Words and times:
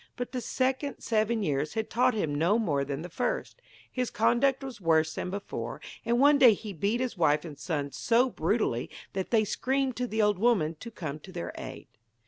But 0.17 0.31
the 0.31 0.41
second 0.41 0.95
seven 1.01 1.43
years 1.43 1.75
had 1.75 1.87
taught 1.87 2.15
him 2.15 2.33
no 2.33 2.57
more 2.57 2.83
than 2.83 3.03
the 3.03 3.07
first 3.09 3.61
his 3.91 4.09
conduct 4.09 4.63
was 4.63 4.81
worse 4.81 5.13
than 5.13 5.29
before; 5.29 5.79
and 6.03 6.19
one 6.19 6.39
day 6.39 6.55
he 6.55 6.73
beat 6.73 6.99
his 6.99 7.15
wife 7.19 7.45
and 7.45 7.55
son 7.55 7.91
so 7.91 8.27
brutally 8.27 8.89
that 9.13 9.29
they 9.29 9.43
screamed 9.43 9.95
to 9.97 10.07
the 10.07 10.19
old 10.23 10.39
woman 10.39 10.73
to 10.79 10.89
come 10.89 11.19
to 11.19 11.31
their 11.31 11.51
aid. 11.55 11.85